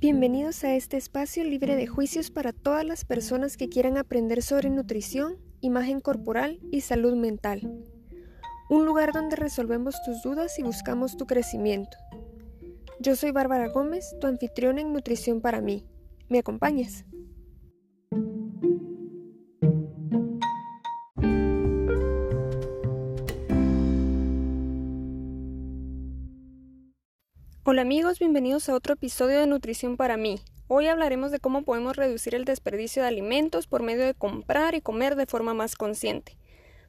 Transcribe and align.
Bienvenidos 0.00 0.64
a 0.64 0.74
este 0.76 0.96
espacio 0.96 1.44
libre 1.44 1.76
de 1.76 1.86
juicios 1.86 2.30
para 2.30 2.54
todas 2.54 2.86
las 2.86 3.04
personas 3.04 3.58
que 3.58 3.68
quieran 3.68 3.98
aprender 3.98 4.42
sobre 4.42 4.70
nutrición, 4.70 5.36
imagen 5.60 6.00
corporal 6.00 6.58
y 6.72 6.80
salud 6.80 7.14
mental. 7.16 7.70
Un 8.70 8.86
lugar 8.86 9.12
donde 9.12 9.36
resolvemos 9.36 9.96
tus 10.02 10.22
dudas 10.22 10.58
y 10.58 10.62
buscamos 10.62 11.18
tu 11.18 11.26
crecimiento. 11.26 11.98
Yo 12.98 13.14
soy 13.14 13.30
Bárbara 13.30 13.68
Gómez, 13.68 14.16
tu 14.22 14.26
anfitriona 14.26 14.80
en 14.80 14.94
Nutrición 14.94 15.42
para 15.42 15.60
mí. 15.60 15.84
¿Me 16.30 16.38
acompañas? 16.38 17.04
Hola 27.72 27.82
amigos, 27.82 28.18
bienvenidos 28.18 28.68
a 28.68 28.74
otro 28.74 28.94
episodio 28.94 29.38
de 29.38 29.46
Nutrición 29.46 29.96
para 29.96 30.16
mí. 30.16 30.40
Hoy 30.66 30.88
hablaremos 30.88 31.30
de 31.30 31.38
cómo 31.38 31.62
podemos 31.62 31.94
reducir 31.94 32.34
el 32.34 32.44
desperdicio 32.44 33.02
de 33.02 33.06
alimentos 33.06 33.68
por 33.68 33.84
medio 33.84 34.06
de 34.06 34.14
comprar 34.14 34.74
y 34.74 34.80
comer 34.80 35.14
de 35.14 35.26
forma 35.26 35.54
más 35.54 35.76
consciente. 35.76 36.36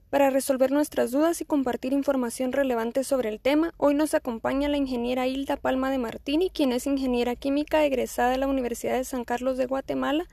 Para 0.10 0.32
resolver 0.32 0.72
nuestras 0.72 1.12
dudas 1.12 1.40
y 1.40 1.46
compartir 1.46 1.94
información 1.94 2.52
relevante 2.52 3.04
sobre 3.04 3.30
el 3.30 3.40
tema, 3.40 3.76
hoy 3.78 3.94
nos 3.94 4.16
acompaña 4.16 4.70
la 4.70 4.78
ingeniera 4.78 5.28
Hilda 5.28 5.56
Palma 5.56 5.92
de 5.92 6.00
Martini, 6.00 6.50
quien 6.50 6.72
es 6.72 6.88
ingeniera 6.88 7.36
química 7.36 7.86
egresada 7.86 8.32
de 8.32 8.40
la 8.40 8.48
Universidad 8.48 8.96
de 8.96 9.04
San 9.04 9.24
Carlos 9.24 9.60
de 9.60 9.68
Guatemala 9.68 10.26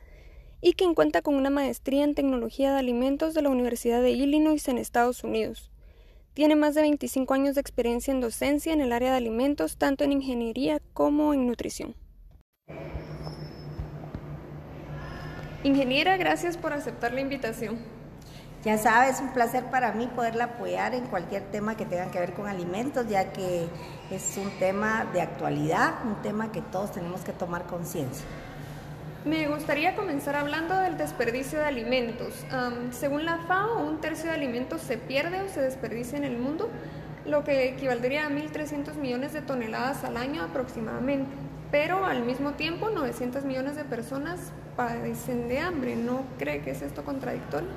y 0.63 0.73
quien 0.73 0.95
cuenta 0.95 1.21
con 1.21 1.35
una 1.35 1.51
maestría 1.51 2.05
en 2.05 2.15
tecnología 2.15 2.73
de 2.73 2.79
alimentos 2.79 3.35
de 3.35 3.43
la 3.43 3.51
Universidad 3.51 4.01
de 4.01 4.13
Illinois 4.13 4.67
en 4.69 4.79
Estados 4.79 5.25
Unidos. 5.25 5.71
Tiene 6.39 6.55
más 6.55 6.77
de 6.77 6.83
25 6.83 7.35
años 7.35 7.57
de 7.57 7.61
experiencia 7.61 8.13
en 8.13 8.21
docencia 8.21 8.73
en 8.73 8.81
el 8.81 8.93
área 8.93 9.11
de 9.11 9.17
alimentos, 9.17 9.77
tanto 9.77 10.05
en 10.05 10.13
ingeniería 10.13 10.81
como 10.95 11.35
en 11.35 11.49
nutrición. 11.49 11.97
Ingeniera, 15.65 16.17
gracias 16.17 16.57
por 16.57 16.73
aceptar 16.73 17.13
la 17.13 17.23
invitación. 17.23 17.81
Ya 18.63 18.79
sabes, 18.79 19.19
un 19.21 19.33
placer 19.33 19.65
para 19.65 19.91
mí 19.91 20.07
poderla 20.15 20.45
apoyar 20.45 20.95
en 20.95 21.07
cualquier 21.07 21.43
tema 21.51 21.77
que 21.77 21.87
tenga 21.87 22.09
que 22.13 22.21
ver 22.21 22.35
con 22.35 22.47
alimentos, 22.47 23.09
ya 23.09 23.33
que 23.33 23.67
es 24.13 24.37
un 24.37 24.49
tema 24.61 25.07
de 25.13 25.23
actualidad, 25.23 25.95
un 26.07 26.23
tema 26.23 26.53
que 26.53 26.63
todos 26.63 26.93
tenemos 26.93 27.23
que 27.23 27.33
tomar 27.33 27.65
conciencia. 27.65 28.25
Me 29.25 29.49
gustaría 29.49 29.97
comenzar 29.97 30.37
hablando 30.37 30.77
del 30.77 30.97
desperdicio 30.97 31.59
de 31.59 31.65
alimentos. 31.65 32.47
según 32.93 33.25
la 33.25 33.39
FAO, 33.39 33.85
un 33.85 34.01
tercio 34.01 34.31
de 34.31 34.37
alimentos 34.37 34.81
se 34.81 34.97
pierde 34.97 35.43
o 35.43 35.49
se 35.49 35.61
desperdicia 35.61 36.17
en 36.17 36.25
el 36.25 36.39
mundo, 36.39 36.71
lo 37.27 37.43
que 37.43 37.69
equivaldría 37.69 38.27
a 38.27 38.31
1.300 38.31 38.95
millones 38.95 39.33
de 39.33 39.43
toneladas 39.43 40.05
al 40.05 40.17
año 40.17 40.43
aproximadamente. 40.43 41.31
Pero 41.71 42.07
al 42.07 42.23
mismo 42.23 42.53
tiempo, 42.53 42.91
900 42.91 43.45
millones 43.45 43.77
de 43.77 43.85
personas 43.85 44.53
padecen 44.77 45.49
de 45.49 45.59
hambre. 45.59 45.97
¿No 45.97 46.23
cree 46.39 46.63
que 46.63 46.71
es 46.71 46.81
esto 46.81 47.05
contradictorio? 47.05 47.69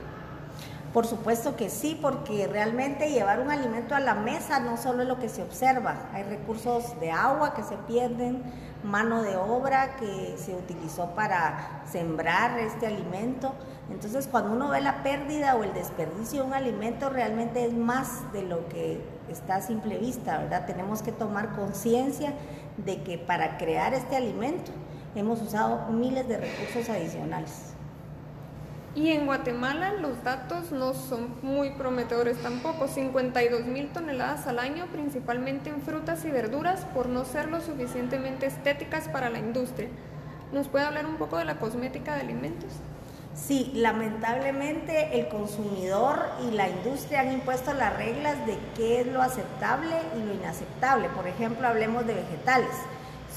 Por 0.94 1.08
supuesto 1.08 1.56
que 1.56 1.70
sí, 1.70 1.98
porque 2.02 2.48
realmente 2.48 3.12
llevar 3.12 3.40
un 3.40 3.50
alimento 3.50 3.96
a 3.96 4.02
la 4.02 4.14
mesa 4.14 4.60
no 4.60 4.76
solo 4.76 5.04
es 5.04 5.08
lo 5.08 5.20
que 5.20 5.30
se 5.30 5.42
observa, 5.42 6.10
hay 6.12 6.24
recursos 6.24 7.00
de 7.00 7.12
agua 7.12 7.54
que 7.54 7.64
se 7.64 7.78
pierden, 7.78 8.44
mano 8.84 9.22
de 9.22 9.38
obra 9.38 9.96
que 9.96 10.36
se 10.38 10.54
utilizó 10.54 11.12
para 11.12 11.84
sembrar 11.90 12.60
este 12.60 12.88
alimento. 12.88 13.54
Entonces 13.90 14.28
cuando 14.28 14.52
uno 14.52 14.70
ve 14.70 14.82
la 14.82 15.02
pérdida 15.02 15.56
o 15.56 15.64
el 15.64 15.74
desperdicio 15.74 16.42
de 16.42 16.48
un 16.48 16.54
alimento 16.54 17.10
realmente 17.10 17.66
es 17.66 17.74
más 17.74 18.30
de 18.34 18.44
lo 18.44 18.68
que 18.68 19.02
está 19.30 19.56
a 19.56 19.62
simple 19.62 19.98
vista, 19.98 20.40
¿verdad? 20.40 20.66
Tenemos 20.66 21.02
que 21.02 21.14
tomar 21.14 21.56
conciencia 21.56 22.34
de 22.78 23.02
que 23.02 23.18
para 23.18 23.58
crear 23.58 23.94
este 23.94 24.18
alimento 24.18 24.72
hemos 25.16 25.42
usado 25.42 25.88
miles 25.88 26.28
de 26.28 26.38
recursos 26.38 26.90
adicionales. 26.90 27.76
Y 28.94 29.10
en 29.12 29.26
Guatemala 29.26 29.94
los 29.94 30.22
datos 30.24 30.74
no 30.74 30.94
son 30.94 31.34
muy 31.42 31.70
prometedores 31.72 32.38
tampoco, 32.42 32.90
52 32.90 33.66
mil 33.66 33.88
toneladas 33.94 34.48
al 34.48 34.60
año, 34.60 34.86
principalmente 34.92 35.70
en 35.70 35.82
frutas 35.82 36.26
y 36.26 36.30
verduras, 36.30 36.84
por 36.94 37.08
no 37.08 37.24
ser 37.24 37.48
lo 37.48 37.62
suficientemente 37.62 38.48
estéticas 38.48 39.08
para 39.08 39.30
la 39.30 39.40
industria. 39.40 39.88
¿Nos 40.52 40.68
puede 40.68 40.84
hablar 40.84 41.06
un 41.06 41.16
poco 41.16 41.38
de 41.38 41.46
la 41.46 41.56
cosmética 41.56 42.16
de 42.16 42.22
alimentos? 42.22 42.74
Sí, 43.34 43.72
lamentablemente 43.74 45.18
el 45.18 45.30
consumidor 45.30 46.26
y 46.46 46.52
la 46.52 46.68
industria 46.68 47.22
han 47.22 47.32
impuesto 47.32 47.74
las 47.74 47.96
reglas 47.96 48.46
de 48.46 48.58
qué 48.76 49.00
es 49.00 49.08
lo 49.08 49.22
aceptable 49.22 49.96
y 50.18 50.28
lo 50.28 50.34
inaceptable. 50.34 51.08
Por 51.16 51.28
ejemplo, 51.28 51.66
hablemos 51.66 52.06
de 52.06 52.16
vegetales. 52.16 52.76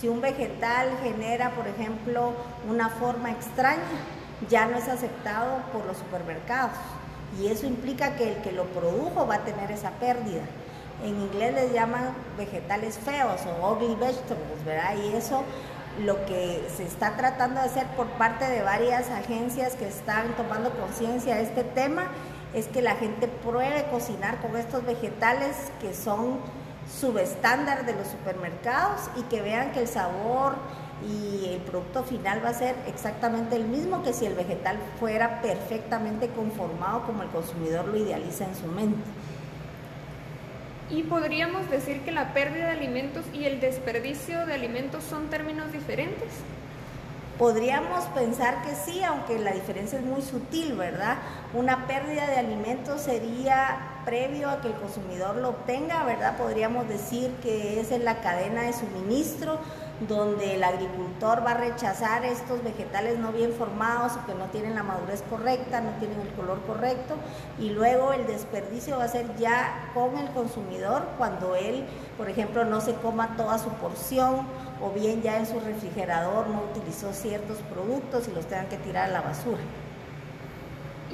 Si 0.00 0.08
un 0.08 0.20
vegetal 0.20 0.88
genera, 1.04 1.50
por 1.50 1.68
ejemplo, 1.68 2.32
una 2.68 2.88
forma 2.88 3.30
extraña, 3.30 3.82
ya 4.48 4.66
no 4.66 4.76
es 4.76 4.88
aceptado 4.88 5.58
por 5.72 5.84
los 5.86 5.96
supermercados 5.96 6.72
y 7.40 7.48
eso 7.48 7.66
implica 7.66 8.16
que 8.16 8.32
el 8.32 8.42
que 8.42 8.52
lo 8.52 8.64
produjo 8.64 9.26
va 9.26 9.36
a 9.36 9.44
tener 9.44 9.70
esa 9.70 9.90
pérdida. 9.92 10.42
En 11.02 11.20
inglés 11.20 11.54
les 11.54 11.72
llaman 11.72 12.14
vegetales 12.38 12.98
feos 12.98 13.40
o 13.46 13.72
ugly 13.72 13.94
vegetables, 13.96 14.64
¿verdad? 14.64 14.94
Y 14.96 15.16
eso 15.16 15.42
lo 16.04 16.24
que 16.26 16.66
se 16.74 16.84
está 16.84 17.16
tratando 17.16 17.60
de 17.60 17.66
hacer 17.66 17.86
por 17.96 18.06
parte 18.10 18.46
de 18.46 18.62
varias 18.62 19.10
agencias 19.10 19.74
que 19.74 19.86
están 19.86 20.34
tomando 20.36 20.70
conciencia 20.70 21.36
de 21.36 21.42
este 21.42 21.64
tema 21.64 22.08
es 22.52 22.68
que 22.68 22.82
la 22.82 22.94
gente 22.96 23.28
pruebe 23.28 23.84
cocinar 23.90 24.40
con 24.40 24.56
estos 24.56 24.84
vegetales 24.84 25.56
que 25.80 25.94
son 25.94 26.38
subestándar 26.88 27.86
de 27.86 27.94
los 27.94 28.08
supermercados 28.08 29.10
y 29.16 29.22
que 29.22 29.40
vean 29.40 29.72
que 29.72 29.80
el 29.80 29.88
sabor 29.88 30.54
y 31.06 31.46
el 31.46 31.60
producto 31.60 32.02
final 32.02 32.44
va 32.44 32.50
a 32.50 32.54
ser 32.54 32.74
exactamente 32.86 33.56
el 33.56 33.64
mismo 33.64 34.02
que 34.02 34.12
si 34.12 34.26
el 34.26 34.34
vegetal 34.34 34.78
fuera 34.98 35.40
perfectamente 35.42 36.28
conformado 36.28 37.02
como 37.02 37.22
el 37.22 37.28
consumidor 37.28 37.86
lo 37.86 37.96
idealiza 37.96 38.44
en 38.44 38.54
su 38.54 38.66
mente. 38.66 39.02
Y 40.90 41.02
podríamos 41.02 41.68
decir 41.70 42.00
que 42.02 42.12
la 42.12 42.34
pérdida 42.34 42.66
de 42.66 42.72
alimentos 42.72 43.24
y 43.32 43.44
el 43.44 43.60
desperdicio 43.60 44.46
de 44.46 44.54
alimentos 44.54 45.02
son 45.04 45.28
términos 45.28 45.72
diferentes. 45.72 46.28
Podríamos 47.38 48.04
pensar 48.14 48.62
que 48.62 48.76
sí, 48.76 49.02
aunque 49.02 49.40
la 49.40 49.52
diferencia 49.52 49.98
es 49.98 50.04
muy 50.04 50.22
sutil, 50.22 50.74
¿verdad? 50.74 51.16
Una 51.52 51.88
pérdida 51.88 52.28
de 52.28 52.36
alimentos 52.36 53.00
sería 53.00 54.02
previo 54.04 54.50
a 54.50 54.60
que 54.60 54.68
el 54.68 54.74
consumidor 54.74 55.36
lo 55.36 55.48
obtenga, 55.48 56.04
¿verdad? 56.04 56.36
Podríamos 56.36 56.88
decir 56.88 57.32
que 57.42 57.80
es 57.80 57.90
en 57.90 58.04
la 58.04 58.20
cadena 58.20 58.62
de 58.62 58.72
suministro, 58.72 59.58
donde 60.08 60.54
el 60.54 60.64
agricultor 60.64 61.44
va 61.44 61.52
a 61.52 61.58
rechazar 61.58 62.24
estos 62.24 62.62
vegetales 62.62 63.18
no 63.18 63.32
bien 63.32 63.52
formados 63.52 64.12
o 64.12 64.26
que 64.26 64.34
no 64.34 64.46
tienen 64.46 64.74
la 64.74 64.82
madurez 64.82 65.22
correcta, 65.28 65.80
no 65.80 65.90
tienen 65.98 66.20
el 66.20 66.28
color 66.34 66.60
correcto, 66.66 67.14
y 67.58 67.70
luego 67.70 68.12
el 68.12 68.26
desperdicio 68.26 68.98
va 68.98 69.04
a 69.04 69.08
ser 69.08 69.36
ya 69.36 69.90
con 69.94 70.16
el 70.18 70.28
consumidor 70.30 71.02
cuando 71.18 71.54
él, 71.56 71.84
por 72.16 72.28
ejemplo, 72.28 72.64
no 72.64 72.80
se 72.80 72.94
coma 72.94 73.36
toda 73.36 73.58
su 73.58 73.70
porción 73.70 74.46
o 74.82 74.90
bien 74.90 75.22
ya 75.22 75.38
en 75.38 75.46
su 75.46 75.60
refrigerador 75.60 76.48
no 76.48 76.62
utilizó 76.70 77.12
ciertos 77.12 77.58
productos 77.72 78.28
y 78.28 78.32
los 78.32 78.46
tengan 78.46 78.68
que 78.68 78.76
tirar 78.78 79.08
a 79.08 79.12
la 79.12 79.20
basura. 79.20 79.60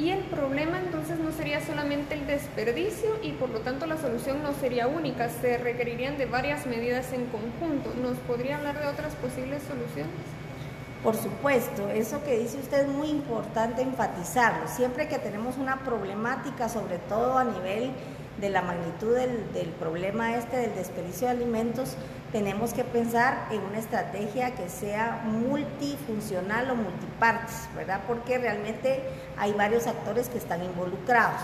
Y 0.01 0.09
el 0.09 0.21
problema 0.21 0.79
entonces 0.79 1.19
no 1.19 1.31
sería 1.31 1.61
solamente 1.61 2.15
el 2.15 2.27
desperdicio 2.27 3.19
y 3.23 3.33
por 3.33 3.51
lo 3.51 3.61
tanto 3.61 3.85
la 3.85 3.99
solución 3.99 4.43
no 4.43 4.55
sería 4.55 4.87
única, 4.87 5.29
se 5.29 5.59
requerirían 5.59 6.17
de 6.17 6.25
varias 6.25 6.65
medidas 6.65 7.13
en 7.13 7.27
conjunto. 7.27 7.93
¿Nos 8.01 8.17
podría 8.21 8.57
hablar 8.57 8.81
de 8.81 8.87
otras 8.87 9.15
posibles 9.17 9.63
soluciones? 9.63 10.15
Por 11.03 11.17
supuesto, 11.17 11.91
eso 11.91 12.25
que 12.25 12.39
dice 12.39 12.57
usted 12.57 12.87
es 12.87 12.89
muy 12.89 13.09
importante 13.09 13.83
enfatizarlo. 13.83 14.69
Siempre 14.69 15.07
que 15.07 15.19
tenemos 15.19 15.59
una 15.59 15.81
problemática, 15.85 16.71
sobre 16.71 16.97
todo 16.97 17.37
a 17.37 17.45
nivel 17.45 17.91
de 18.39 18.51
la 18.51 18.63
magnitud 18.63 19.15
del, 19.15 19.69
problema 19.79 20.37
este 20.37 20.57
del 20.57 20.75
desperdicio 20.75 21.27
de 21.27 21.33
alimentos, 21.33 21.97
tenemos 22.33 22.73
que 22.73 22.85
pensar 22.85 23.49
en 23.51 23.61
una 23.63 23.79
estrategia 23.79 24.55
que 24.55 24.69
sea 24.69 25.23
multifuncional 25.25 26.71
o 26.71 26.77
multipartes, 26.77 27.69
¿verdad? 27.75 28.01
Porque 28.07 28.39
realmente 28.39 29.03
hay 29.37 29.53
varios 29.53 29.87
actores 29.87 30.29
que 30.29 30.39
están 30.39 30.63
involucrados. 30.65 31.41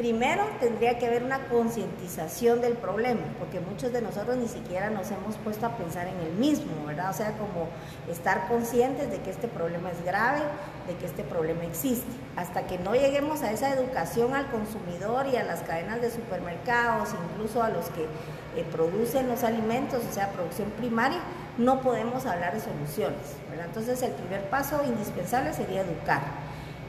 Primero 0.00 0.46
tendría 0.60 0.98
que 0.98 1.06
haber 1.06 1.22
una 1.22 1.46
concientización 1.48 2.62
del 2.62 2.72
problema, 2.72 3.20
porque 3.38 3.60
muchos 3.60 3.92
de 3.92 4.00
nosotros 4.00 4.38
ni 4.38 4.48
siquiera 4.48 4.88
nos 4.88 5.10
hemos 5.10 5.36
puesto 5.36 5.66
a 5.66 5.76
pensar 5.76 6.06
en 6.06 6.18
el 6.20 6.32
mismo, 6.32 6.86
¿verdad? 6.86 7.10
O 7.10 7.12
sea, 7.12 7.32
como 7.32 7.68
estar 8.10 8.48
conscientes 8.48 9.10
de 9.10 9.20
que 9.20 9.28
este 9.28 9.46
problema 9.46 9.90
es 9.90 10.02
grave, 10.02 10.40
de 10.86 10.94
que 10.94 11.04
este 11.04 11.22
problema 11.22 11.66
existe. 11.66 12.10
Hasta 12.34 12.66
que 12.66 12.78
no 12.78 12.94
lleguemos 12.94 13.42
a 13.42 13.52
esa 13.52 13.74
educación 13.74 14.32
al 14.32 14.50
consumidor 14.50 15.26
y 15.26 15.36
a 15.36 15.44
las 15.44 15.60
cadenas 15.60 16.00
de 16.00 16.10
supermercados, 16.10 17.10
incluso 17.34 17.62
a 17.62 17.68
los 17.68 17.90
que 17.90 18.04
eh, 18.56 18.64
producen 18.72 19.28
los 19.28 19.44
alimentos, 19.44 20.02
o 20.10 20.14
sea, 20.14 20.30
producción 20.30 20.70
primaria, 20.78 21.20
no 21.58 21.82
podemos 21.82 22.24
hablar 22.24 22.54
de 22.54 22.60
soluciones, 22.60 23.36
¿verdad? 23.50 23.66
Entonces 23.66 24.00
el 24.00 24.12
primer 24.12 24.48
paso 24.48 24.82
indispensable 24.82 25.52
sería 25.52 25.82
educar. 25.82 26.22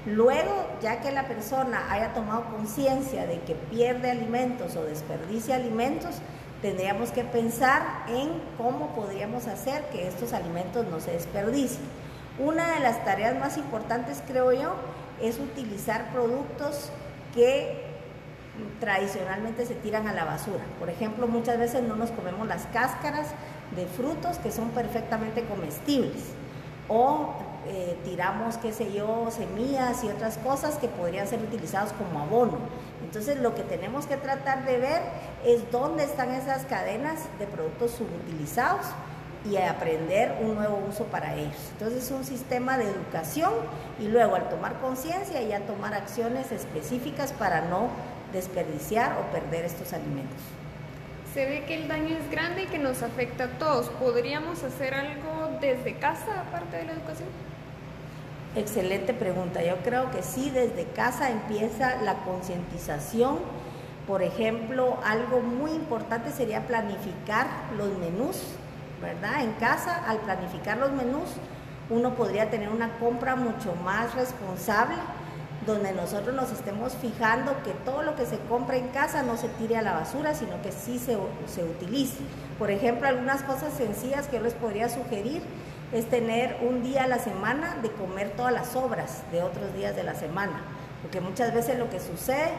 Luego, 0.05 0.67
ya 0.81 0.99
que 1.01 1.11
la 1.11 1.27
persona 1.27 1.91
haya 1.91 2.13
tomado 2.13 2.45
conciencia 2.45 3.27
de 3.27 3.39
que 3.41 3.53
pierde 3.53 4.09
alimentos 4.09 4.75
o 4.75 4.83
desperdicia 4.83 5.55
alimentos, 5.55 6.15
tendríamos 6.61 7.11
que 7.11 7.23
pensar 7.23 7.81
en 8.07 8.29
cómo 8.57 8.95
podríamos 8.95 9.47
hacer 9.47 9.83
que 9.91 10.07
estos 10.07 10.33
alimentos 10.33 10.87
no 10.87 10.99
se 10.99 11.11
desperdicien. 11.11 11.83
Una 12.39 12.73
de 12.73 12.79
las 12.79 13.03
tareas 13.05 13.37
más 13.39 13.57
importantes, 13.57 14.23
creo 14.27 14.51
yo, 14.53 14.73
es 15.21 15.37
utilizar 15.37 16.11
productos 16.11 16.89
que 17.35 17.91
tradicionalmente 18.79 19.65
se 19.65 19.75
tiran 19.75 20.07
a 20.07 20.13
la 20.13 20.25
basura. 20.25 20.63
Por 20.79 20.89
ejemplo, 20.89 21.27
muchas 21.27 21.59
veces 21.59 21.83
no 21.83 21.95
nos 21.95 22.09
comemos 22.11 22.47
las 22.47 22.65
cáscaras 22.67 23.27
de 23.75 23.85
frutos 23.85 24.37
que 24.39 24.51
son 24.51 24.69
perfectamente 24.69 25.43
comestibles 25.45 26.23
o 26.87 27.33
eh, 27.67 27.97
tiramos, 28.03 28.57
qué 28.57 28.73
sé 28.73 28.91
yo, 28.91 29.29
semillas 29.31 30.03
y 30.03 30.09
otras 30.09 30.37
cosas 30.37 30.77
que 30.77 30.87
podrían 30.87 31.27
ser 31.27 31.39
utilizados 31.41 31.93
como 31.93 32.19
abono. 32.19 32.57
Entonces 33.03 33.39
lo 33.39 33.55
que 33.55 33.63
tenemos 33.63 34.05
que 34.05 34.17
tratar 34.17 34.65
de 34.65 34.77
ver 34.77 35.01
es 35.45 35.69
dónde 35.71 36.03
están 36.03 36.31
esas 36.31 36.65
cadenas 36.65 37.19
de 37.39 37.45
productos 37.47 37.91
subutilizados 37.91 38.85
y 39.49 39.57
aprender 39.57 40.37
un 40.41 40.55
nuevo 40.55 40.81
uso 40.87 41.05
para 41.05 41.35
ellos. 41.35 41.55
Entonces 41.73 42.05
es 42.05 42.11
un 42.11 42.23
sistema 42.23 42.77
de 42.77 42.85
educación 42.85 43.51
y 43.99 44.07
luego 44.07 44.35
al 44.35 44.49
tomar 44.49 44.79
conciencia 44.79 45.41
ya 45.41 45.59
tomar 45.61 45.93
acciones 45.93 46.51
específicas 46.51 47.33
para 47.33 47.61
no 47.61 47.89
desperdiciar 48.33 49.17
o 49.19 49.31
perder 49.31 49.65
estos 49.65 49.93
alimentos. 49.93 50.39
Se 51.33 51.45
ve 51.45 51.63
que 51.65 51.75
el 51.75 51.87
daño 51.87 52.17
es 52.17 52.29
grande 52.29 52.63
y 52.63 52.65
que 52.67 52.77
nos 52.77 53.03
afecta 53.03 53.45
a 53.45 53.47
todos. 53.57 53.89
¿Podríamos 53.89 54.63
hacer 54.63 54.93
algo 54.93 55.57
desde 55.61 55.95
casa 55.95 56.41
aparte 56.41 56.77
de 56.77 56.85
la 56.85 56.91
educación? 56.93 57.29
Excelente 58.53 59.13
pregunta. 59.13 59.63
Yo 59.63 59.77
creo 59.77 60.11
que 60.11 60.23
sí, 60.23 60.49
desde 60.49 60.83
casa 60.83 61.29
empieza 61.29 62.01
la 62.01 62.15
concientización. 62.25 63.39
Por 64.05 64.21
ejemplo, 64.23 64.97
algo 65.05 65.39
muy 65.39 65.71
importante 65.71 66.31
sería 66.31 66.67
planificar 66.67 67.47
los 67.77 67.97
menús, 67.97 68.41
¿verdad? 69.01 69.43
En 69.43 69.53
casa, 69.53 70.03
al 70.05 70.17
planificar 70.17 70.77
los 70.77 70.91
menús, 70.91 71.29
uno 71.89 72.13
podría 72.15 72.49
tener 72.49 72.67
una 72.69 72.97
compra 72.97 73.37
mucho 73.37 73.73
más 73.85 74.15
responsable, 74.15 74.95
donde 75.65 75.93
nosotros 75.93 76.35
nos 76.35 76.51
estemos 76.51 76.93
fijando 76.95 77.55
que 77.63 77.71
todo 77.85 78.01
lo 78.01 78.15
que 78.17 78.25
se 78.25 78.37
compra 78.49 78.75
en 78.75 78.89
casa 78.89 79.23
no 79.23 79.37
se 79.37 79.47
tire 79.47 79.77
a 79.77 79.81
la 79.81 79.93
basura, 79.93 80.33
sino 80.33 80.61
que 80.61 80.73
sí 80.73 80.99
se, 80.99 81.17
se 81.47 81.63
utilice. 81.63 82.17
Por 82.59 82.69
ejemplo, 82.69 83.07
algunas 83.07 83.43
cosas 83.43 83.71
sencillas 83.73 84.27
que 84.27 84.37
yo 84.37 84.43
les 84.43 84.55
podría 84.55 84.89
sugerir 84.89 85.41
es 85.91 86.09
tener 86.09 86.57
un 86.61 86.83
día 86.83 87.03
a 87.03 87.07
la 87.07 87.19
semana 87.19 87.77
de 87.81 87.91
comer 87.91 88.31
todas 88.31 88.53
las 88.53 88.67
sobras 88.69 89.23
de 89.31 89.43
otros 89.43 89.73
días 89.73 89.95
de 89.95 90.03
la 90.03 90.15
semana, 90.15 90.61
porque 91.01 91.19
muchas 91.19 91.53
veces 91.53 91.77
lo 91.77 91.89
que 91.89 91.99
sucede 91.99 92.51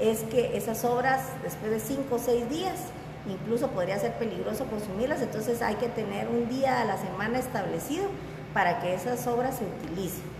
es 0.00 0.22
que 0.24 0.56
esas 0.56 0.78
sobras 0.78 1.22
después 1.42 1.70
de 1.70 1.80
cinco 1.80 2.16
o 2.16 2.18
seis 2.18 2.48
días 2.48 2.74
incluso 3.26 3.68
podría 3.68 3.98
ser 3.98 4.12
peligroso 4.14 4.66
consumirlas, 4.66 5.22
entonces 5.22 5.62
hay 5.62 5.76
que 5.76 5.88
tener 5.88 6.28
un 6.28 6.48
día 6.48 6.82
a 6.82 6.84
la 6.84 6.98
semana 6.98 7.38
establecido 7.38 8.04
para 8.52 8.80
que 8.80 8.94
esas 8.94 9.20
sobras 9.20 9.56
se 9.56 9.64
utilicen. 9.64 10.34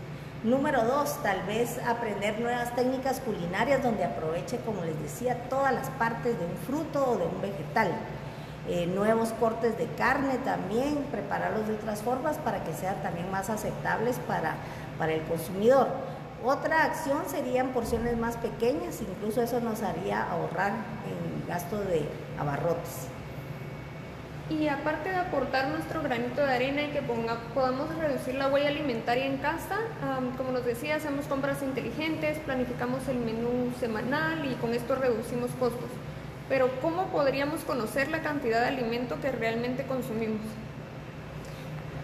Número 0.44 0.85
dos, 0.85 1.23
tal 1.23 1.41
vez 1.46 1.79
aprender 1.87 2.38
nuevas 2.38 2.76
técnicas 2.76 3.20
culinarias 3.20 3.82
donde 3.82 4.05
aproveche, 4.05 4.58
como 4.58 4.85
les 4.85 5.00
decía, 5.00 5.49
todas 5.49 5.73
las 5.73 5.88
partes 5.91 6.38
de 6.38 6.44
un 6.44 6.56
fruto 6.67 7.12
o 7.12 7.17
de 7.17 7.25
un 7.25 7.41
vegetal. 7.41 7.91
Eh, 8.66 8.87
nuevos 8.87 9.28
cortes 9.32 9.76
de 9.76 9.87
carne 9.88 10.38
también, 10.38 11.05
prepararlos 11.11 11.69
de 11.69 11.75
otras 11.75 12.00
formas 12.00 12.38
para 12.38 12.64
que 12.64 12.72
sean 12.72 12.96
también 13.02 13.31
más 13.31 13.50
aceptables 13.50 14.16
para, 14.26 14.55
para 14.99 15.12
el 15.12 15.20
consumidor. 15.22 15.88
Otra 16.43 16.84
acción 16.84 17.22
serían 17.26 17.69
porciones 17.72 18.16
más 18.16 18.38
pequeñas, 18.38 19.02
incluso 19.02 19.43
eso 19.43 19.61
nos 19.61 19.82
haría 19.82 20.22
ahorrar 20.31 20.72
en 20.72 21.46
gasto 21.46 21.78
de 21.78 22.08
abarrotes. 22.38 23.08
Y 24.49 24.69
aparte 24.69 25.10
de 25.10 25.17
aportar 25.17 25.69
nuestro 25.69 26.02
granito 26.02 26.40
de 26.43 26.55
arena 26.55 26.82
y 26.82 26.88
que 26.88 27.02
ponga, 27.02 27.38
podamos 27.55 27.94
reducir 27.96 28.34
la 28.34 28.49
huella 28.49 28.69
alimentaria 28.69 29.26
en 29.26 29.38
casa, 29.38 29.78
como 30.37 30.52
nos 30.52 30.64
decía, 30.64 30.96
hacemos 30.96 31.26
compras 31.26 31.62
inteligentes, 31.62 32.38
planificamos 32.40 33.08
el 33.08 33.19
menú 33.19 33.72
semanal 33.78 34.44
y 34.50 34.55
con 34.56 34.75
esto 34.75 34.94
reducimos 34.96 35.50
costos 35.58 35.88
pero 36.55 36.71
¿cómo 36.81 37.06
podríamos 37.06 37.62
conocer 37.62 38.12
la 38.12 38.23
cantidad 38.23 38.61
de 38.61 38.69
alimento 38.69 39.21
que 39.21 39.33
realmente 39.33 39.83
consumimos? 39.83 40.41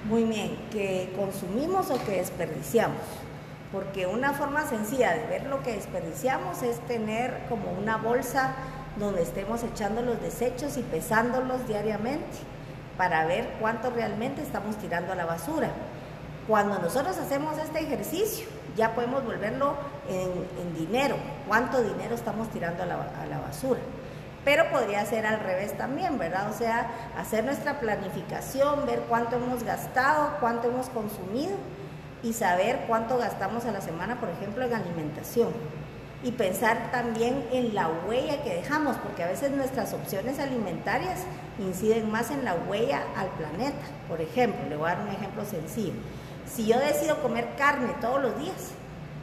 Muy 0.09 0.25
bien, 0.25 0.59
que 0.73 1.13
consumimos 1.17 1.89
o 1.93 2.05
que 2.05 2.17
desperdiciamos. 2.17 2.99
Porque 3.71 4.09
una 4.09 4.33
forma 4.33 4.67
sencilla 4.67 5.15
de 5.15 5.25
ver 5.29 5.47
lo 5.47 5.63
que 5.63 5.77
desperdiciamos 5.77 6.65
es 6.65 6.81
tener 6.89 7.43
como 7.49 7.71
una 7.71 7.97
bolsa 7.99 8.57
donde 8.99 9.23
estemos 9.23 9.63
echando 9.63 10.03
los 10.03 10.21
desechos 10.21 10.77
y 10.79 10.83
pesándolos 10.83 11.69
diariamente 11.69 12.39
para 12.97 13.27
ver 13.27 13.51
cuánto 13.61 13.91
realmente 13.91 14.43
estamos 14.43 14.77
tirando 14.79 15.13
a 15.13 15.15
la 15.15 15.27
basura. 15.27 15.71
Cuando 16.49 16.81
nosotros 16.81 17.17
hacemos 17.19 17.57
este 17.57 17.79
ejercicio, 17.79 18.49
ya 18.77 18.97
podemos 18.97 19.25
volverlo 19.25 19.75
en, 20.09 20.75
dinero, 20.75 21.15
cuánto 21.47 21.81
dinero 21.85 22.17
estamos 22.17 22.51
tirando 22.51 22.83
a 22.83 22.87
la 22.87 23.39
basura. 23.39 23.79
Pero 24.45 24.71
podría 24.71 25.05
ser 25.05 25.27
al 25.27 25.41
revés 25.41 25.77
también, 25.77 26.19
¿verdad? 26.19 26.51
O 26.51 26.57
sea, 26.57 26.91
hacer 27.19 27.45
nuestra 27.45 27.79
planificación, 27.79 28.87
ver 28.87 29.01
cuánto 29.09 29.37
hemos 29.37 29.65
gastado, 29.65 30.37
cuánto 30.41 30.69
hemos 30.69 30.89
consumido 30.89 31.53
y 32.23 32.33
saber 32.33 32.85
cuánto 32.87 33.19
gastamos 33.19 33.67
a 33.67 33.73
la 33.73 33.81
semana, 33.81 34.19
por 34.19 34.31
ejemplo, 34.31 34.65
en 34.65 34.75
alimentación. 34.75 35.49
Y 36.23 36.33
pensar 36.33 36.91
también 36.91 37.47
en 37.51 37.75
la 37.75 37.89
huella 38.07 38.43
que 38.43 38.55
dejamos, 38.55 38.97
porque 38.99 39.23
a 39.23 39.29
veces 39.29 39.53
nuestras 39.53 39.95
opciones 39.95 40.39
alimentarias 40.39 41.21
inciden 41.59 42.11
más 42.11 42.31
en 42.31 42.45
la 42.45 42.55
huella 42.55 43.03
al 43.17 43.29
planeta. 43.29 43.87
Por 44.09 44.21
ejemplo, 44.21 44.69
le 44.69 44.77
voy 44.77 44.91
a 44.91 44.97
dar 44.97 45.07
un 45.07 45.15
ejemplo 45.15 45.45
sencillo. 45.45 45.95
Si 46.47 46.67
yo 46.67 46.79
decido 46.79 47.23
comer 47.23 47.49
carne 47.57 47.95
todos 48.01 48.21
los 48.21 48.39
días, 48.39 48.73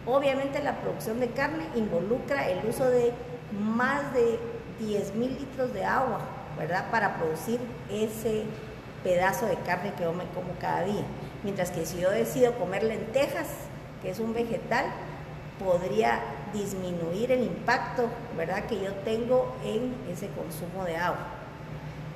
obviamente 0.07 0.63
la 0.63 0.77
producción 0.77 1.19
de 1.19 1.29
carne 1.29 1.65
involucra 1.75 2.49
el 2.49 2.65
uso 2.67 2.89
de 2.89 3.13
más 3.51 4.13
de 4.13 4.39
10 4.79 5.15
mil 5.15 5.37
litros 5.37 5.73
de 5.73 5.83
agua, 5.85 6.19
¿verdad? 6.57 6.89
Para 6.91 7.17
producir 7.17 7.59
ese 7.89 8.43
pedazo 9.03 9.45
de 9.45 9.55
carne 9.57 9.93
que 9.97 10.03
yo 10.03 10.13
me 10.13 10.25
como 10.25 10.53
cada 10.59 10.83
día. 10.83 11.03
Mientras 11.43 11.71
que 11.71 11.85
si 11.85 11.99
yo 11.99 12.09
decido 12.09 12.53
comer 12.53 12.83
lentejas, 12.83 13.47
que 14.01 14.09
es 14.09 14.19
un 14.19 14.33
vegetal, 14.33 14.85
podría 15.63 16.19
disminuir 16.53 17.31
el 17.31 17.43
impacto, 17.43 18.09
¿verdad? 18.35 18.65
Que 18.65 18.81
yo 18.81 18.93
tengo 19.05 19.55
en 19.63 19.95
ese 20.11 20.27
consumo 20.29 20.85
de 20.85 20.97
agua. 20.97 21.27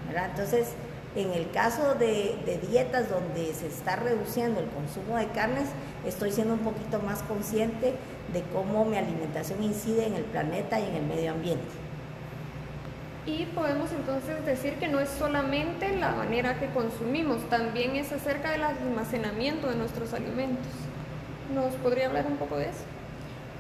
Entonces, 0.09 0.73
en 1.15 1.31
el 1.31 1.51
caso 1.51 1.95
de, 1.95 2.59
dietas 2.69 3.09
donde 3.09 3.53
se 3.53 3.67
está 3.67 3.95
reduciendo 3.95 4.59
el 4.59 4.67
consumo 4.67 5.17
de 5.17 5.27
carnes, 5.27 5.67
estoy 6.05 6.31
siendo 6.31 6.53
un 6.53 6.61
poquito 6.61 6.99
más 6.99 7.21
consciente 7.23 7.93
de 8.33 8.43
cómo 8.53 8.85
mi 8.85 8.97
alimentación 8.97 9.61
incide 9.63 10.07
en 10.07 10.15
el 10.15 10.23
planeta 10.23 10.79
y 10.79 10.87
en 10.87 10.95
el 10.95 11.03
medio 11.03 11.31
ambiente. 11.31 11.80
Y 13.25 13.45
podemos 13.47 13.91
entonces 13.91 14.43
decir 14.45 14.73
que 14.75 14.87
no 14.87 14.99
es 14.99 15.09
solamente 15.09 15.95
la 15.95 16.11
manera 16.11 16.59
que 16.59 16.67
consumimos, 16.69 17.47
también 17.49 17.95
es 17.95 18.11
acerca 18.11 18.51
del 18.51 18.63
almacenamiento 18.63 19.69
de 19.69 19.75
nuestros 19.75 20.13
alimentos. 20.13 20.71
¿Nos 21.53 21.75
podría 21.75 22.07
hablar 22.07 22.25
un 22.25 22.37
poco 22.37 22.57
de 22.57 22.69
eso? 22.69 22.83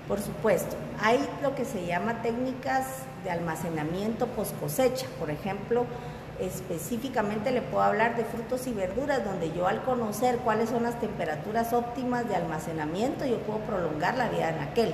Por 0.07 0.19
supuesto, 0.19 0.75
hay 0.99 1.19
lo 1.43 1.53
que 1.53 1.63
se 1.63 1.85
llama 1.85 2.23
técnicas 2.23 3.03
de 3.23 3.29
almacenamiento 3.29 4.25
post 4.27 4.59
cosecha. 4.59 5.05
Por 5.19 5.29
ejemplo, 5.29 5.85
específicamente 6.39 7.51
le 7.51 7.61
puedo 7.61 7.83
hablar 7.83 8.17
de 8.17 8.25
frutos 8.25 8.65
y 8.65 8.73
verduras, 8.73 9.23
donde 9.23 9.53
yo 9.53 9.67
al 9.67 9.83
conocer 9.83 10.37
cuáles 10.37 10.69
son 10.69 10.83
las 10.83 10.99
temperaturas 10.99 11.71
óptimas 11.71 12.27
de 12.27 12.35
almacenamiento, 12.35 13.25
yo 13.25 13.37
puedo 13.39 13.59
prolongar 13.59 14.17
la 14.17 14.27
vida 14.29 14.49
en 14.49 14.59
aquel. 14.59 14.93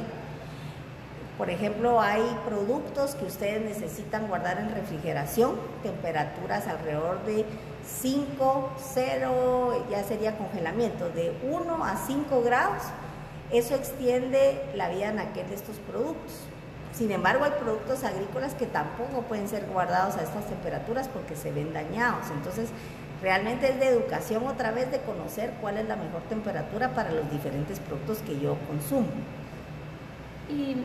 Por 1.38 1.52
ejemplo, 1.52 2.02
hay 2.02 2.24
productos 2.46 3.14
que 3.14 3.26
ustedes 3.26 3.62
necesitan 3.62 4.28
guardar 4.28 4.60
en 4.60 4.74
refrigeración, 4.74 5.56
temperaturas 5.84 6.68
alrededor 6.68 7.24
de 7.26 7.46
5, 7.86 8.72
0, 8.94 9.86
ya 9.90 10.04
sería 10.04 10.36
congelamiento, 10.36 11.10
de 11.10 11.38
1 11.44 11.86
a 11.86 11.96
5 11.96 12.42
grados. 12.42 12.82
Eso 13.52 13.76
extiende 13.76 14.62
la 14.74 14.90
vida 14.90 15.10
en 15.10 15.20
aquel 15.20 15.48
de 15.48 15.56
estos 15.56 15.78
productos. 15.78 16.42
Sin 16.92 17.12
embargo, 17.12 17.46
hay 17.46 17.52
productos 17.52 18.04
agrícolas 18.04 18.56
que 18.56 18.66
tampoco 18.66 19.22
pueden 19.22 19.48
ser 19.48 19.68
guardados 19.68 20.16
a 20.16 20.24
estas 20.24 20.48
temperaturas 20.48 21.08
porque 21.08 21.36
se 21.36 21.52
ven 21.52 21.72
dañados. 21.72 22.32
Entonces, 22.32 22.70
realmente 23.22 23.70
es 23.70 23.80
de 23.80 23.90
educación 23.90 24.48
otra 24.48 24.72
vez 24.72 24.92
de 24.92 25.00
conocer 25.02 25.54
cuál 25.62 25.78
es 25.78 25.88
la 25.88 25.96
mejor 25.96 26.24
temperatura 26.24 26.96
para 26.96 27.12
los 27.12 27.30
diferentes 27.32 27.80
productos 27.80 28.18
que 28.26 28.40
yo 28.40 28.58
consumo. 28.68 29.08
Y 30.50 30.78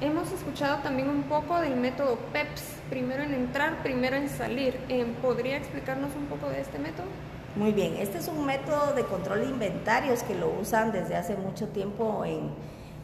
Hemos 0.00 0.32
escuchado 0.32 0.82
también 0.82 1.08
un 1.08 1.22
poco 1.22 1.60
del 1.60 1.76
método 1.76 2.18
PEPS, 2.32 2.62
primero 2.90 3.22
en 3.22 3.32
entrar, 3.32 3.82
primero 3.82 4.16
en 4.16 4.28
salir. 4.28 4.76
Eh, 4.88 5.06
¿Podría 5.22 5.56
explicarnos 5.56 6.10
un 6.16 6.26
poco 6.26 6.50
de 6.50 6.60
este 6.60 6.80
método? 6.80 7.06
Muy 7.54 7.70
bien, 7.70 7.94
este 7.98 8.18
es 8.18 8.26
un 8.26 8.44
método 8.44 8.92
de 8.94 9.04
control 9.04 9.40
de 9.40 9.46
inventarios 9.46 10.24
que 10.24 10.34
lo 10.34 10.50
usan 10.60 10.90
desde 10.90 11.14
hace 11.14 11.36
mucho 11.36 11.68
tiempo 11.68 12.24
en, 12.24 12.50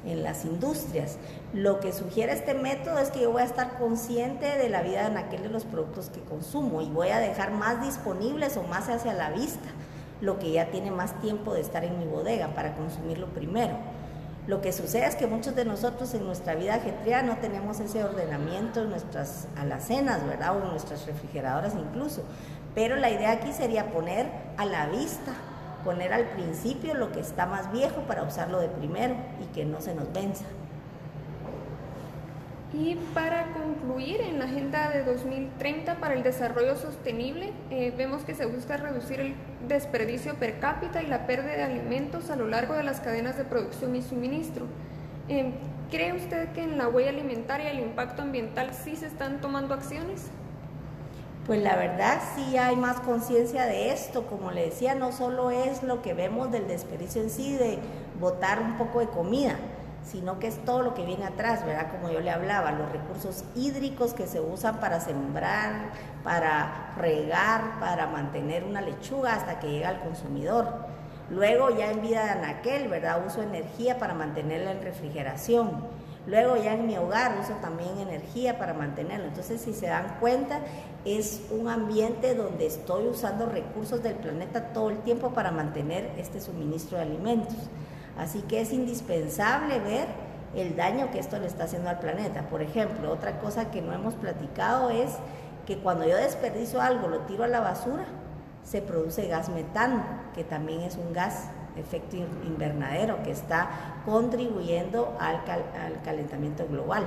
en 0.05 0.25
las 0.25 0.45
industrias. 0.45 1.17
Lo 1.55 1.79
que 1.79 1.93
sugiere 1.93 2.33
este 2.33 2.55
método 2.55 2.99
es 2.99 3.11
que 3.11 3.21
yo 3.21 3.31
voy 3.31 3.43
a 3.43 3.45
estar 3.47 3.79
consciente 3.79 4.59
de 4.59 4.69
la 4.69 4.83
vida 4.83 5.07
en 5.07 5.17
aquel 5.17 5.45
de 5.45 5.49
los 5.49 5.65
productos 5.65 6.11
que 6.11 6.21
consumo 6.21 6.83
y 6.83 6.91
voy 6.91 7.11
a 7.11 7.21
dejar 7.21 7.53
más 7.53 7.81
disponibles 7.81 8.57
o 8.57 8.65
más 8.65 8.89
hacia 8.89 9.15
la 9.15 9.31
vista 9.31 9.69
lo 10.21 10.39
que 10.39 10.53
ya 10.53 10.67
tiene 10.67 10.91
más 10.91 11.19
tiempo 11.21 11.55
de 11.55 11.61
estar 11.61 11.85
en 11.85 11.99
mi 11.99 12.05
bodega 12.05 12.49
para 12.49 12.75
consumirlo 12.75 13.27
primero. 13.29 13.75
Lo 14.51 14.61
que 14.61 14.73
sucede 14.73 15.07
es 15.07 15.15
que 15.15 15.29
muchos 15.29 15.55
de 15.55 15.65
nosotros 15.65 16.13
en 16.13 16.25
nuestra 16.25 16.57
vida 16.57 16.75
ajetreada 16.75 17.23
no 17.23 17.37
tenemos 17.37 17.79
ese 17.79 18.03
ordenamiento 18.03 18.83
en 18.83 18.91
nuestras 18.91 19.47
alacenas, 19.57 20.27
¿verdad? 20.27 20.57
O 20.57 20.65
en 20.65 20.71
nuestras 20.71 21.07
refrigeradoras 21.07 21.75
incluso. 21.77 22.25
Pero 22.75 22.97
la 22.97 23.11
idea 23.11 23.31
aquí 23.31 23.53
sería 23.53 23.93
poner 23.93 24.27
a 24.57 24.67
la 24.67 24.89
vista, 24.89 25.35
poner 25.85 26.13
al 26.13 26.31
principio 26.31 26.95
lo 26.95 27.13
que 27.13 27.21
está 27.21 27.47
más 27.47 27.71
viejo 27.71 28.01
para 28.09 28.25
usarlo 28.25 28.59
de 28.59 28.67
primero 28.67 29.15
y 29.41 29.45
que 29.55 29.65
no 29.65 29.81
se 29.81 29.95
nos 29.95 30.13
venza. 30.13 30.47
Y 32.73 32.95
para 33.15 33.53
concluir, 33.53 34.21
en 34.21 34.39
la 34.39 34.45
Agenda 34.45 34.91
de 34.91 35.03
2030 35.03 35.97
para 35.97 36.15
el 36.15 36.23
Desarrollo 36.23 36.77
Sostenible, 36.77 37.53
eh, 37.71 37.93
vemos 37.97 38.23
que 38.23 38.35
se 38.35 38.47
busca 38.47 38.77
reducir 38.77 39.19
el 39.19 39.35
desperdicio 39.67 40.37
per 40.37 40.61
cápita 40.61 41.03
y 41.03 41.07
la 41.07 41.27
pérdida 41.27 41.57
de 41.57 41.63
alimentos 41.65 42.31
a 42.31 42.37
lo 42.37 42.47
largo 42.47 42.75
de 42.75 42.85
las 42.85 43.01
cadenas 43.01 43.37
de 43.37 43.45
producción 43.45 43.97
y 43.97 44.03
suministro. 44.03 44.67
Eh, 45.29 45.53
¿Cree 45.91 46.13
usted 46.13 46.53
que 46.53 46.63
en 46.63 46.79
la 46.79 46.89
huella 46.89 47.11
alimentaria 47.11 47.73
y 47.73 47.79
el 47.79 47.83
impacto 47.83 48.23
ambiental 48.23 48.71
sí 48.73 48.95
se 48.95 49.07
están 49.07 49.41
tomando 49.41 49.75
acciones? 49.75 50.29
Pues 51.47 51.61
la 51.61 51.75
verdad 51.75 52.21
sí 52.37 52.57
hay 52.57 52.77
más 52.77 53.01
conciencia 53.01 53.65
de 53.65 53.91
esto, 53.91 54.27
como 54.29 54.53
le 54.53 54.67
decía, 54.67 54.95
no 54.95 55.11
solo 55.11 55.51
es 55.51 55.83
lo 55.83 56.01
que 56.03 56.15
vemos 56.15 56.53
del 56.53 56.69
desperdicio 56.69 57.23
en 57.23 57.31
sí, 57.31 57.57
de 57.57 57.81
botar 58.21 58.61
un 58.61 58.77
poco 58.79 59.01
de 59.01 59.09
comida, 59.09 59.57
sino 60.05 60.39
que 60.39 60.49
es 60.49 60.65
todo 60.65 60.83
lo 60.83 60.95
que 60.95 61.05
viene 61.05 61.25
atrás, 61.25 61.65
¿verdad? 61.65 61.91
Como 61.91 62.11
yo 62.13 62.21
le 62.21 62.31
hablaba, 62.31 62.73
los 62.73 62.91
recursos 62.91 63.45
hídricos 63.55 64.15
que 64.15 64.27
se 64.27 64.41
usan 64.41 64.81
para 64.81 65.01
sembrar, 65.01 65.91
para 66.25 66.93
regar, 66.97 67.79
para 67.81 68.07
mantener 68.07 68.65
una 68.65 68.81
lechuga 68.81 69.35
hasta 69.35 69.61
que 69.61 69.71
llega 69.71 69.89
al 69.89 70.01
consumidor. 70.01 70.67
Luego 71.31 71.71
ya 71.71 71.93
en 71.93 72.03
vida 72.03 72.25
de 72.25 72.31
anaquel, 72.31 72.89
¿verdad? 72.89 73.25
Uso 73.25 73.43
energía 73.43 73.99
para 73.99 74.15
mantenerla 74.15 74.73
en 74.73 74.83
refrigeración. 74.83 75.71
Luego 76.27 76.57
ya 76.57 76.75
en 76.75 76.87
mi 76.87 76.97
hogar 76.99 77.39
uso 77.41 77.55
también 77.63 77.99
energía 77.99 78.59
para 78.59 78.75
mantenerlo. 78.75 79.29
Entonces, 79.29 79.61
si 79.61 79.73
se 79.73 79.87
dan 79.87 80.17
cuenta, 80.21 80.61
es 81.05 81.43
un 81.51 81.69
ambiente 81.69 82.35
donde 82.35 82.67
estoy 82.67 83.07
usando 83.07 83.47
recursos 83.47 84.03
del 84.03 84.17
planeta 84.17 84.73
todo 84.73 84.91
el 84.91 84.99
tiempo 84.99 85.31
para 85.31 85.51
mantener 85.51 86.11
este 86.19 86.41
suministro 86.41 86.99
de 86.99 87.05
alimentos. 87.05 87.57
Así 88.19 88.43
que 88.43 88.61
es 88.61 88.73
indispensable 88.73 89.79
ver 89.81 90.07
el 90.55 90.77
daño 90.77 91.11
que 91.11 91.19
esto 91.19 91.39
le 91.39 91.47
está 91.47 91.65
haciendo 91.65 91.91
al 91.91 92.01
planeta. 92.01 92.49
Por 92.49 92.63
ejemplo, 92.63 93.11
otra 93.11 93.39
cosa 93.39 93.71
que 93.71 93.83
no 93.83 93.93
hemos 93.93 94.15
platicado 94.15 94.91
es 94.91 95.13
que 95.67 95.79
cuando 95.79 96.07
yo 96.07 96.17
desperdicio 96.17 96.81
algo, 96.81 97.09
lo 97.09 97.21
tiro 97.21 97.45
a 97.45 97.49
la 97.49 97.61
basura, 97.61 98.05
se 98.65 98.83
produce 98.83 99.29
gas 99.29 99.49
metano, 99.49 100.03
que 100.35 100.45
también 100.45 100.81
es 100.83 100.97
un 100.97 101.13
gas 101.13 101.49
de 101.75 101.81
efecto 101.81 102.17
invernadero 102.17 103.23
que 103.23 103.31
está 103.31 103.71
contribuyendo 104.05 105.17
al, 105.21 105.37
al 105.37 106.03
calentamiento 106.05 106.67
global. 106.67 107.05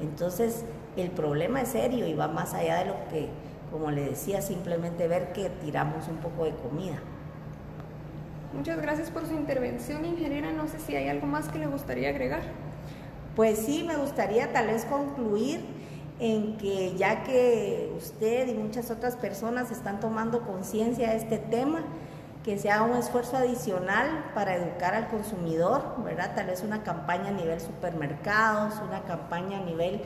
Entonces, 0.00 0.64
el 0.96 1.10
problema 1.10 1.60
es 1.60 1.68
serio 1.68 2.06
y 2.06 2.14
va 2.14 2.28
más 2.28 2.54
allá 2.54 2.78
de 2.78 2.86
lo 2.86 2.94
que, 3.10 3.28
como 3.70 3.90
le 3.90 4.10
decía, 4.10 4.40
simplemente 4.40 5.06
ver 5.06 5.32
que 5.32 5.50
tiramos 5.50 6.08
un 6.08 6.16
poco 6.16 6.44
de 6.44 6.52
comida. 6.52 6.96
Muchas 8.52 8.82
gracias 8.82 9.10
por 9.10 9.26
su 9.26 9.34
intervención, 9.34 10.04
ingeniera. 10.04 10.50
No 10.50 10.66
sé 10.66 10.80
si 10.80 10.96
hay 10.96 11.08
algo 11.08 11.26
más 11.26 11.48
que 11.48 11.58
le 11.60 11.66
gustaría 11.66 12.08
agregar. 12.08 12.42
Pues 13.36 13.60
sí, 13.60 13.84
me 13.86 13.96
gustaría 13.96 14.52
tal 14.52 14.66
vez 14.66 14.84
concluir 14.84 15.60
en 16.18 16.56
que 16.56 16.96
ya 16.96 17.22
que 17.22 17.92
usted 17.96 18.48
y 18.48 18.54
muchas 18.54 18.90
otras 18.90 19.14
personas 19.14 19.70
están 19.70 20.00
tomando 20.00 20.42
conciencia 20.42 21.10
de 21.10 21.16
este 21.16 21.38
tema, 21.38 21.84
que 22.44 22.58
sea 22.58 22.82
un 22.82 22.96
esfuerzo 22.96 23.36
adicional 23.36 24.32
para 24.34 24.56
educar 24.56 24.94
al 24.94 25.08
consumidor, 25.08 26.02
¿verdad? 26.04 26.32
Tal 26.34 26.48
vez 26.48 26.64
una 26.64 26.82
campaña 26.82 27.28
a 27.28 27.32
nivel 27.32 27.60
supermercados, 27.60 28.74
una 28.86 29.02
campaña 29.04 29.58
a 29.58 29.64
nivel 29.64 30.00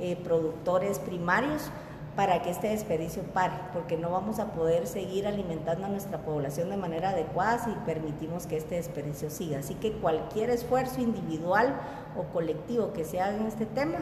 eh, 0.00 0.16
productores 0.16 0.98
primarios, 0.98 1.70
para 2.16 2.42
que 2.42 2.50
este 2.50 2.68
desperdicio 2.68 3.22
pare, 3.22 3.54
porque 3.72 3.96
no 3.96 4.10
vamos 4.10 4.38
a 4.40 4.52
poder 4.52 4.86
seguir 4.86 5.26
alimentando 5.26 5.86
a 5.86 5.88
nuestra 5.88 6.18
población 6.18 6.70
de 6.70 6.76
manera 6.76 7.10
adecuada 7.10 7.58
si 7.64 7.70
permitimos 7.86 8.46
que 8.46 8.56
este 8.56 8.74
desperdicio 8.74 9.30
siga. 9.30 9.60
Así 9.60 9.74
que 9.74 9.92
cualquier 9.92 10.50
esfuerzo 10.50 11.00
individual 11.00 11.74
o 12.16 12.24
colectivo 12.32 12.92
que 12.92 13.04
se 13.04 13.20
haga 13.20 13.36
en 13.36 13.46
este 13.46 13.66
tema 13.66 13.98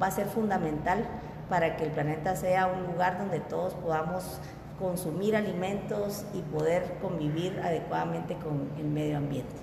va 0.00 0.06
a 0.06 0.10
ser 0.10 0.26
fundamental 0.26 1.04
para 1.48 1.76
que 1.76 1.84
el 1.84 1.90
planeta 1.90 2.36
sea 2.36 2.66
un 2.66 2.86
lugar 2.92 3.18
donde 3.18 3.40
todos 3.40 3.74
podamos 3.74 4.40
consumir 4.78 5.34
alimentos 5.34 6.24
y 6.34 6.42
poder 6.42 6.98
convivir 7.02 7.60
adecuadamente 7.60 8.36
con 8.36 8.70
el 8.78 8.86
medio 8.86 9.16
ambiente. 9.16 9.54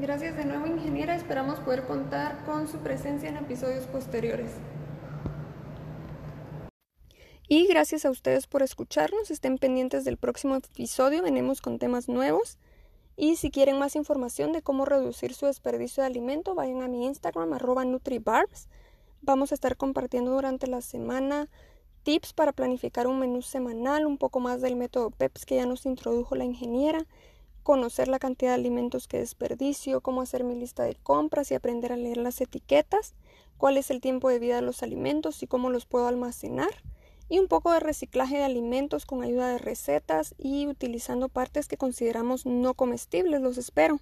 Gracias 0.00 0.36
de 0.36 0.44
nuevo, 0.44 0.66
ingeniera. 0.66 1.14
Esperamos 1.14 1.60
poder 1.60 1.84
contar 1.84 2.44
con 2.44 2.66
su 2.66 2.78
presencia 2.78 3.28
en 3.28 3.36
episodios 3.36 3.86
posteriores. 3.86 4.50
Y 7.46 7.66
gracias 7.66 8.06
a 8.06 8.10
ustedes 8.10 8.46
por 8.46 8.62
escucharnos. 8.62 9.30
Estén 9.30 9.58
pendientes 9.58 10.04
del 10.04 10.16
próximo 10.16 10.56
episodio. 10.56 11.22
Venimos 11.22 11.60
con 11.60 11.78
temas 11.78 12.08
nuevos. 12.08 12.56
Y 13.16 13.36
si 13.36 13.50
quieren 13.50 13.78
más 13.78 13.96
información 13.96 14.52
de 14.52 14.62
cómo 14.62 14.86
reducir 14.86 15.34
su 15.34 15.44
desperdicio 15.44 16.02
de 16.02 16.06
alimento, 16.06 16.54
vayan 16.54 16.80
a 16.80 16.88
mi 16.88 17.04
Instagram, 17.04 17.52
arroba 17.52 17.84
NutriBarbs. 17.84 18.68
Vamos 19.20 19.52
a 19.52 19.56
estar 19.56 19.76
compartiendo 19.76 20.30
durante 20.30 20.66
la 20.66 20.80
semana 20.80 21.50
tips 22.02 22.32
para 22.32 22.52
planificar 22.52 23.06
un 23.06 23.18
menú 23.18 23.42
semanal, 23.42 24.06
un 24.06 24.16
poco 24.16 24.40
más 24.40 24.62
del 24.62 24.76
método 24.76 25.10
PEPS 25.10 25.44
que 25.44 25.56
ya 25.56 25.66
nos 25.66 25.84
introdujo 25.84 26.34
la 26.36 26.44
ingeniera, 26.44 27.06
conocer 27.62 28.08
la 28.08 28.18
cantidad 28.18 28.52
de 28.52 28.56
alimentos 28.56 29.06
que 29.06 29.18
desperdicio, 29.18 30.00
cómo 30.00 30.22
hacer 30.22 30.44
mi 30.44 30.54
lista 30.54 30.82
de 30.82 30.94
compras 30.96 31.50
y 31.50 31.54
aprender 31.54 31.92
a 31.92 31.96
leer 31.96 32.16
las 32.16 32.40
etiquetas, 32.40 33.14
cuál 33.58 33.76
es 33.76 33.90
el 33.90 34.00
tiempo 34.00 34.30
de 34.30 34.38
vida 34.38 34.56
de 34.56 34.62
los 34.62 34.82
alimentos 34.82 35.42
y 35.42 35.46
cómo 35.46 35.68
los 35.68 35.84
puedo 35.84 36.06
almacenar 36.06 36.70
y 37.28 37.38
un 37.38 37.48
poco 37.48 37.72
de 37.72 37.80
reciclaje 37.80 38.36
de 38.36 38.44
alimentos 38.44 39.06
con 39.06 39.22
ayuda 39.22 39.52
de 39.52 39.58
recetas 39.58 40.34
y 40.38 40.66
utilizando 40.66 41.28
partes 41.28 41.68
que 41.68 41.76
consideramos 41.76 42.46
no 42.46 42.74
comestibles, 42.74 43.40
los 43.40 43.58
espero. 43.58 44.00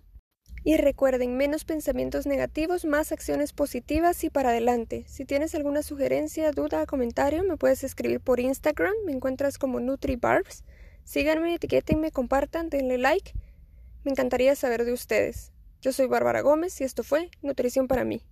Y 0.64 0.76
recuerden, 0.76 1.37
menos 1.37 1.64
pensamientos 1.64 2.25
negativos, 2.25 2.85
más 2.85 3.11
acciones 3.11 3.52
positivas 3.52 4.23
y 4.23 4.31
para 4.31 4.50
adelante. 4.50 5.05
Si 5.09 5.25
tienes 5.25 5.57
alguna 5.57 5.83
sugerencia, 5.83 6.52
duda 6.52 6.83
o 6.83 6.87
comentario, 6.87 7.43
me 7.43 7.57
puedes 7.57 7.83
escribir 7.83 8.21
por 8.21 8.38
Instagram, 8.38 8.95
me 9.05 9.12
encuentras 9.12 9.59
como 9.59 9.81
NutriBarbs. 9.81 10.62
Síganme, 11.05 11.55
etiquetenme, 11.55 12.12
compartan, 12.12 12.69
denle 12.69 12.99
like. 12.99 13.33
Me 14.05 14.12
encantaría 14.12 14.55
saber 14.55 14.85
de 14.85 14.93
ustedes. 14.93 15.52
Yo 15.81 15.93
soy 15.93 16.07
Bárbara 16.07 16.43
Gómez 16.43 16.81
y 16.81 16.85
esto 16.85 17.02
fue 17.02 17.31
Nutrición 17.43 17.88
para 17.88 18.05
mí. 18.05 18.23